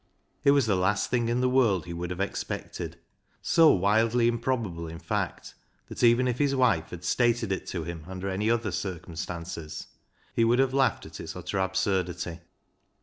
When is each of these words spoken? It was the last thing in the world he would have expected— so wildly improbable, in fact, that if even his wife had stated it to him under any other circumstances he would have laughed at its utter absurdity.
It 0.43 0.49
was 0.49 0.65
the 0.65 0.75
last 0.75 1.11
thing 1.11 1.29
in 1.29 1.41
the 1.41 1.47
world 1.47 1.85
he 1.85 1.93
would 1.93 2.09
have 2.09 2.19
expected— 2.19 2.97
so 3.43 3.69
wildly 3.69 4.27
improbable, 4.27 4.87
in 4.87 4.97
fact, 4.97 5.53
that 5.89 5.99
if 5.99 6.03
even 6.03 6.25
his 6.25 6.55
wife 6.55 6.89
had 6.89 7.03
stated 7.03 7.51
it 7.51 7.67
to 7.67 7.83
him 7.83 8.05
under 8.07 8.27
any 8.27 8.49
other 8.49 8.71
circumstances 8.71 9.89
he 10.33 10.43
would 10.43 10.57
have 10.57 10.73
laughed 10.73 11.05
at 11.05 11.19
its 11.19 11.35
utter 11.35 11.59
absurdity. 11.59 12.39